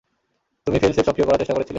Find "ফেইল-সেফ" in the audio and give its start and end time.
0.81-1.05